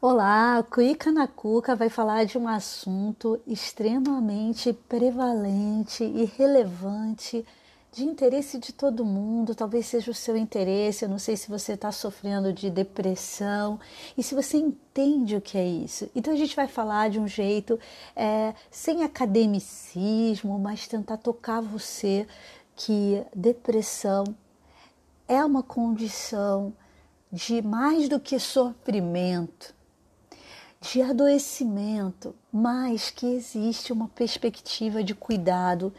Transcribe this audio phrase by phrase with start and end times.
[0.00, 7.44] Olá, Cuica na Cuca vai falar de um assunto extremamente prevalente e relevante,
[7.90, 11.04] de interesse de todo mundo, talvez seja o seu interesse.
[11.04, 13.80] Eu não sei se você está sofrendo de depressão
[14.16, 16.08] e se você entende o que é isso.
[16.14, 17.76] Então a gente vai falar de um jeito
[18.14, 22.24] é, sem academicismo, mas tentar tocar você
[22.76, 24.22] que depressão
[25.26, 26.72] é uma condição
[27.32, 29.76] de mais do que sofrimento
[30.80, 35.92] de adoecimento, mas que existe uma perspectiva de cuidado,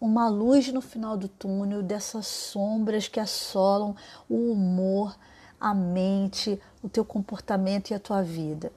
[0.00, 3.94] uma luz no final do túnel dessas sombras que assolam
[4.28, 5.16] o humor,
[5.60, 8.72] a mente, o teu comportamento e a tua vida.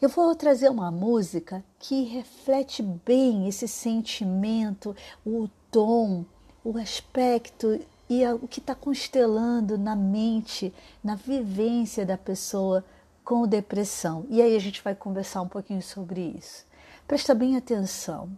[0.00, 4.94] Eu vou trazer uma música que reflete bem esse sentimento,
[5.26, 6.24] o tom,
[6.64, 12.84] o aspecto e o que está constelando na mente, na vivência da pessoa
[13.24, 14.26] com depressão.
[14.28, 16.66] E aí a gente vai conversar um pouquinho sobre isso.
[17.08, 18.30] Presta bem atenção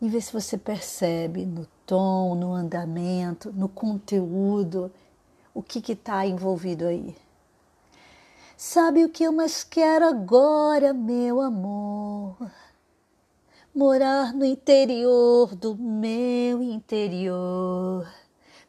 [0.00, 4.90] e vê se você percebe no tom, no andamento, no conteúdo,
[5.52, 7.14] o que está envolvido aí.
[8.56, 12.36] Sabe o que eu mais quero agora, meu amor?
[13.74, 18.06] Morar no interior do meu interior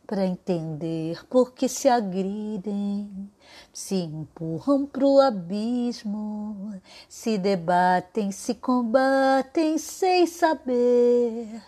[0.06, 3.30] para entender por que se agridem,
[3.74, 6.74] se empurram pro abismo,
[7.08, 11.62] se debatem, se combatem sem saber.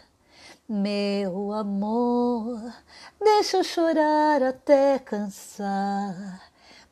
[0.67, 2.73] Meu amor,
[3.19, 6.41] deixa eu chorar até cansar.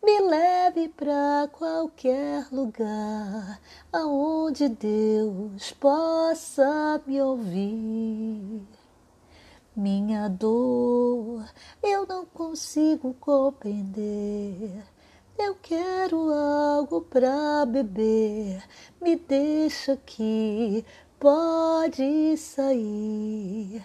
[0.04, 3.62] Me leve para qualquer lugar
[3.94, 8.68] aonde Deus possa me ouvir.
[9.76, 11.46] Minha dor
[11.82, 14.84] eu não consigo compreender.
[15.44, 18.64] Eu quero algo para beber.
[19.02, 20.86] Me deixa aqui,
[21.20, 23.84] pode sair.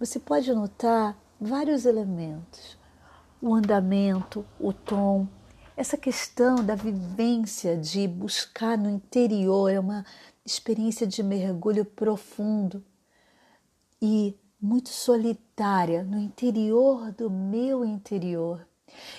[0.00, 2.76] Você pode notar vários elementos:
[3.40, 5.28] o andamento, o tom,
[5.76, 10.04] essa questão da vivência de buscar no interior é uma
[10.44, 12.84] experiência de mergulho profundo
[14.02, 18.66] e muito solitária no interior do meu interior.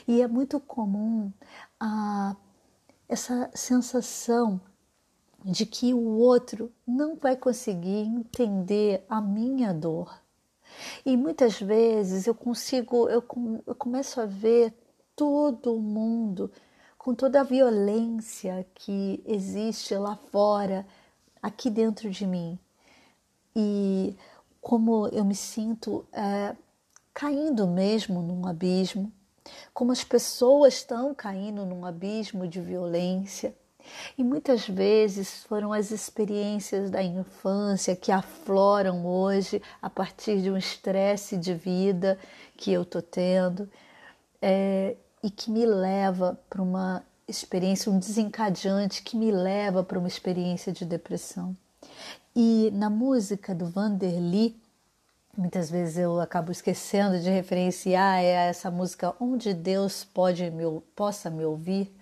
[0.08, 1.32] E é muito comum
[1.80, 2.36] a,
[3.08, 4.60] essa sensação
[5.44, 10.22] de que o outro não vai conseguir entender a minha dor.
[11.06, 13.24] E muitas vezes eu consigo, eu,
[13.66, 14.74] eu começo a ver
[15.16, 16.52] todo mundo
[16.98, 20.86] com toda a violência que existe lá fora,
[21.42, 22.60] aqui dentro de mim.
[23.56, 24.16] E
[24.60, 26.56] como eu me sinto é,
[27.14, 29.12] caindo mesmo num abismo,
[29.74, 33.56] como as pessoas estão caindo num abismo de violência.
[34.18, 40.58] E muitas vezes foram as experiências da infância que afloram hoje a partir de um
[40.58, 42.20] estresse de vida
[42.58, 43.70] que eu estou tendo
[44.42, 50.08] é, e que me leva para uma experiência, um desencadeante que me leva para uma
[50.08, 51.56] experiência de depressão.
[52.36, 54.56] E na música do Vanderly,
[55.38, 61.30] muitas vezes eu acabo esquecendo de referenciar é essa música Onde Deus pode me, possa
[61.30, 61.96] me ouvir.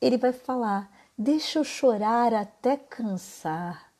[0.00, 3.90] Ele vai falar: Deixa eu chorar até cansar.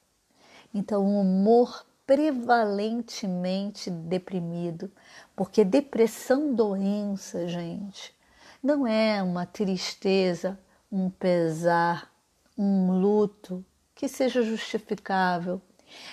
[0.75, 4.91] Então, o humor prevalentemente deprimido,
[5.35, 8.15] porque depressão, doença, gente,
[8.63, 10.59] não é uma tristeza,
[10.93, 12.13] um pesar,
[12.59, 15.63] um luto, que seja justificável,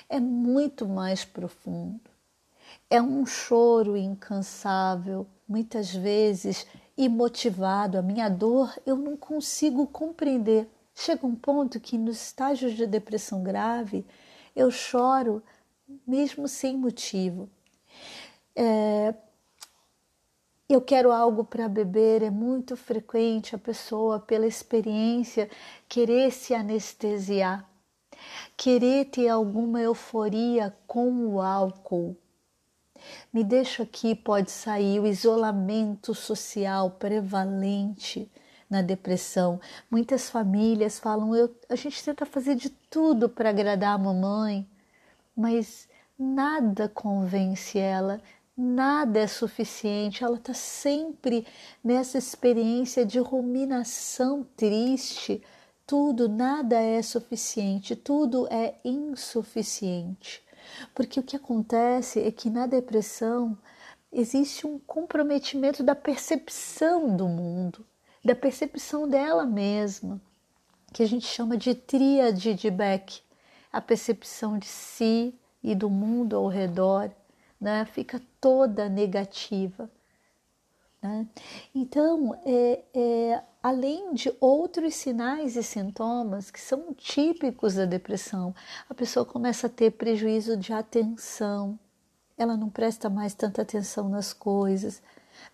[0.08, 2.11] é muito mais profundo.
[2.92, 7.98] É um choro incansável, muitas vezes imotivado.
[7.98, 10.68] A minha dor eu não consigo compreender.
[10.94, 14.06] Chega um ponto que, nos estágios de depressão grave,
[14.54, 15.42] eu choro
[16.06, 17.50] mesmo sem motivo.
[18.54, 19.16] É,
[20.68, 25.50] eu quero algo para beber, é muito frequente a pessoa, pela experiência,
[25.88, 27.72] querer se anestesiar
[28.56, 32.16] querer ter alguma euforia com o álcool.
[33.32, 38.32] Me deixa aqui, pode sair o isolamento social prevalente
[38.70, 39.60] na depressão.
[39.90, 44.68] Muitas famílias falam: eu, a gente tenta fazer de tudo para agradar a mamãe,
[45.36, 45.88] mas
[46.18, 48.22] nada convence ela,
[48.56, 50.24] nada é suficiente.
[50.24, 51.46] Ela está sempre
[51.84, 55.42] nessa experiência de ruminação triste
[55.92, 60.42] tudo, nada é suficiente, tudo é insuficiente.
[60.94, 63.58] Porque o que acontece é que na depressão
[64.12, 67.86] existe um comprometimento da percepção do mundo.
[68.24, 70.22] da percepção dela mesma,
[70.94, 73.20] que a gente chama de tríade de Beck,
[73.74, 77.12] a percepção de si e do mundo ao redor,
[77.60, 77.84] né?
[77.86, 79.90] fica toda negativa.
[81.02, 81.28] Né?
[81.74, 88.54] Então, é, é, além de outros sinais e sintomas que são típicos da depressão,
[88.90, 91.80] a pessoa começa a ter prejuízo de atenção,
[92.38, 95.02] ela não presta mais tanta atenção nas coisas,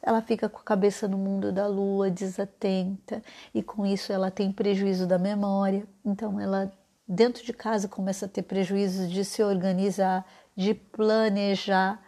[0.02, 3.22] ela fica com a cabeça no mundo da lua, desatenta,
[3.54, 5.88] e com isso ela tem prejuízo da memória.
[6.04, 6.72] Então ela
[7.08, 12.02] dentro de casa começa a ter prejuízo de se organizar, de planejar.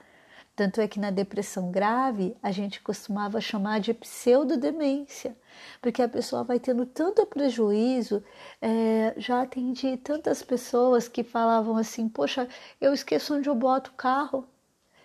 [0.60, 5.34] Tanto é que na depressão grave a gente costumava chamar de pseudodemência,
[5.82, 8.22] porque a pessoa vai tendo tanto prejuízo.
[8.62, 12.46] É, já atendi tantas pessoas que falavam assim: Poxa,
[12.82, 14.46] eu esqueço onde eu boto o carro,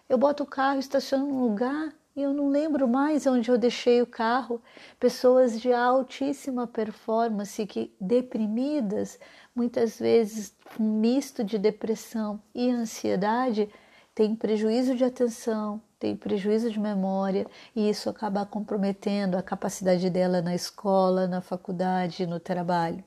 [0.09, 4.03] eu boto o carro, estaciono num lugar e eu não lembro mais onde eu deixei
[4.03, 4.61] o carro.
[4.99, 9.21] Pessoas de altíssima performance que deprimidas,
[9.55, 13.71] muitas vezes um misto de depressão e ansiedade,
[14.14, 20.40] têm prejuízo de atenção, têm prejuízo de memória e isso acaba comprometendo a capacidade dela
[20.40, 23.02] na escola, na faculdade, no trabalho.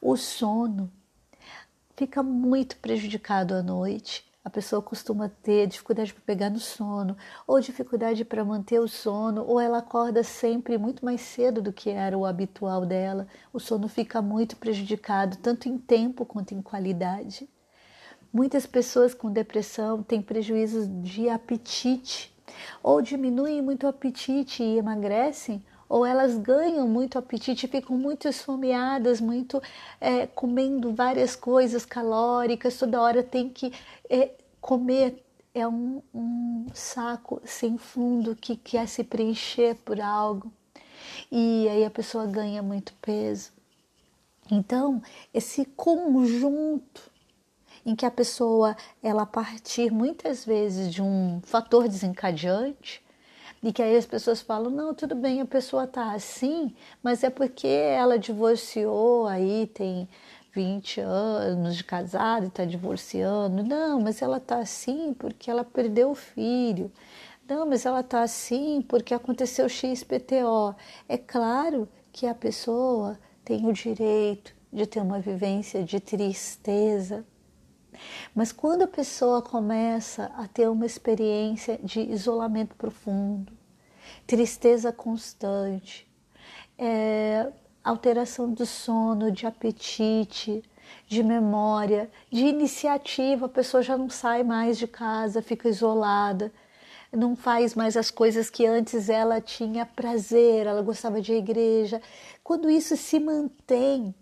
[0.00, 0.90] O sono
[1.96, 7.14] fica muito prejudicado à noite a pessoa costuma ter dificuldade para pegar no sono,
[7.46, 11.90] ou dificuldade para manter o sono, ou ela acorda sempre muito mais cedo do que
[11.90, 13.26] era o habitual dela.
[13.52, 17.46] O sono fica muito prejudicado, tanto em tempo quanto em qualidade.
[18.32, 22.32] Muitas pessoas com depressão têm prejuízos de apetite,
[22.82, 29.20] ou diminuem muito o apetite e emagrecem, ou elas ganham muito apetite, ficam muito esfomeadas,
[29.20, 29.62] muito
[29.98, 33.72] é, comendo várias coisas calóricas, toda hora tem que
[34.08, 35.24] é, comer.
[35.54, 40.52] É um, um saco sem fundo que quer se preencher por algo
[41.32, 43.50] e aí a pessoa ganha muito peso.
[44.50, 45.02] Então,
[45.32, 47.10] esse conjunto
[47.88, 53.02] em que a pessoa ela partir muitas vezes de um fator desencadeante,
[53.62, 57.30] e que aí as pessoas falam: não, tudo bem, a pessoa tá assim, mas é
[57.30, 60.06] porque ela divorciou, aí tem
[60.52, 63.62] 20 anos de casado e está divorciando.
[63.62, 66.92] Não, mas ela tá assim porque ela perdeu o filho.
[67.48, 70.74] Não, mas ela tá assim porque aconteceu XPTO.
[71.08, 77.24] É claro que a pessoa tem o direito de ter uma vivência de tristeza,
[78.34, 83.52] mas quando a pessoa começa a ter uma experiência de isolamento profundo,
[84.26, 86.06] tristeza constante,
[86.78, 87.50] é,
[87.82, 90.62] alteração do sono, de apetite,
[91.06, 96.52] de memória, de iniciativa, a pessoa já não sai mais de casa, fica isolada,
[97.12, 102.02] não faz mais as coisas que antes ela tinha prazer, ela gostava de igreja.
[102.44, 104.14] Quando isso se mantém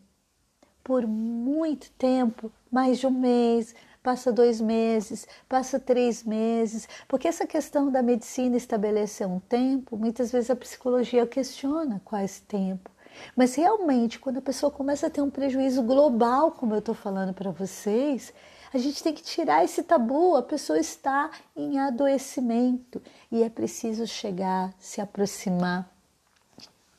[0.86, 3.74] por muito tempo, mais de um mês,
[4.04, 10.30] passa dois meses, passa três meses, porque essa questão da medicina estabelecer um tempo, muitas
[10.30, 12.88] vezes a psicologia questiona esse tempo.
[13.34, 17.34] Mas realmente, quando a pessoa começa a ter um prejuízo global, como eu estou falando
[17.34, 18.32] para vocês,
[18.72, 20.36] a gente tem que tirar esse tabu.
[20.36, 23.02] A pessoa está em adoecimento
[23.32, 25.90] e é preciso chegar, se aproximar,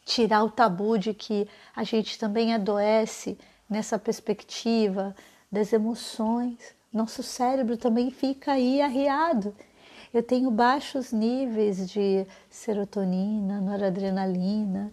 [0.03, 3.37] tirar o tabu de que a gente também adoece
[3.69, 5.15] nessa perspectiva
[5.51, 6.75] das emoções.
[6.91, 9.55] Nosso cérebro também fica aí arriado.
[10.13, 14.91] Eu tenho baixos níveis de serotonina, noradrenalina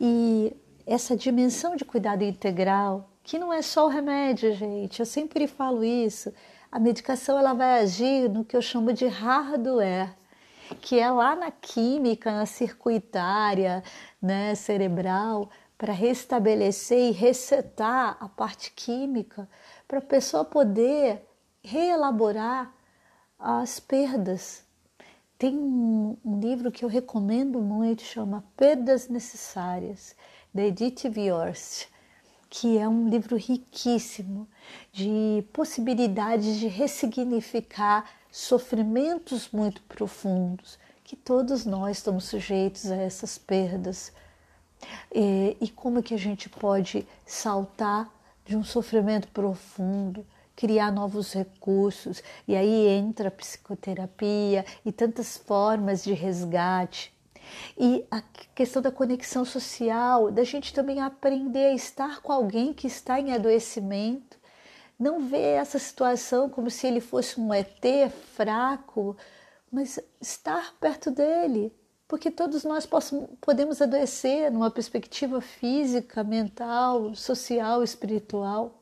[0.00, 5.00] e essa dimensão de cuidado integral, que não é só o remédio, gente.
[5.00, 6.32] Eu sempre falo isso.
[6.70, 10.14] A medicação ela vai agir no que eu chamo de hardware,
[10.80, 13.82] que é lá na química, na circuitária,
[14.20, 15.50] né, cerebral,
[15.84, 19.46] para restabelecer e resetar a parte química,
[19.86, 21.20] para a pessoa poder
[21.62, 22.74] reelaborar
[23.38, 24.64] as perdas.
[25.36, 30.16] Tem um, livro que eu recomendo muito, chama Perdas Necessárias,
[30.54, 31.88] da Edith Viorst,
[32.48, 34.48] que é um livro riquíssimo
[34.90, 44.10] de possibilidades de ressignificar sofrimentos muito profundos, que todos nós estamos sujeitos a essas perdas
[45.14, 48.10] e, e como que a gente pode saltar
[48.44, 56.04] de um sofrimento profundo, criar novos recursos, e aí entra a psicoterapia e tantas formas
[56.04, 57.12] de resgate.
[57.78, 58.22] E a
[58.54, 63.32] questão da conexão social, da gente também aprender a estar com alguém que está em
[63.32, 64.38] adoecimento,
[64.98, 67.84] não ver essa situação como se ele fosse um ET
[68.34, 69.16] fraco,
[69.70, 71.72] mas estar perto dele,
[72.06, 72.88] porque todos nós
[73.40, 78.80] podemos adoecer numa perspectiva física, mental, social, espiritual.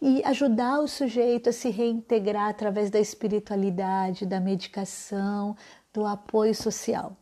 [0.00, 5.56] E ajudar o sujeito a se reintegrar através da espiritualidade, da medicação,
[5.92, 7.16] do apoio social.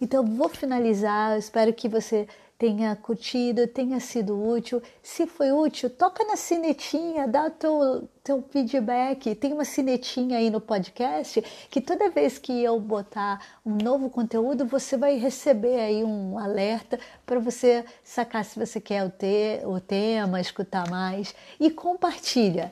[0.00, 1.36] Então, vou finalizar.
[1.38, 2.28] Espero que você
[2.60, 4.82] tenha curtido, tenha sido útil.
[5.02, 9.34] Se foi útil, toca na sinetinha, dá teu, teu feedback.
[9.34, 11.40] Tem uma sinetinha aí no podcast
[11.70, 17.00] que toda vez que eu botar um novo conteúdo, você vai receber aí um alerta
[17.24, 21.34] para você sacar se você quer o, te, o tema, escutar mais.
[21.58, 22.70] E compartilha.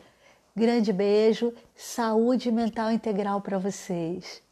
[0.54, 4.46] Grande beijo, saúde mental integral para vocês.